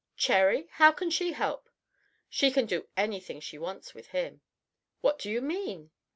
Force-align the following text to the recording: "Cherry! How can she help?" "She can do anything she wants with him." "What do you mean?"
"Cherry! 0.17 0.67
How 0.71 0.91
can 0.91 1.11
she 1.11 1.33
help?" 1.33 1.69
"She 2.27 2.49
can 2.49 2.65
do 2.65 2.87
anything 2.97 3.39
she 3.39 3.59
wants 3.59 3.93
with 3.93 4.07
him." 4.07 4.41
"What 5.01 5.19
do 5.19 5.29
you 5.29 5.41
mean?" 5.43 5.91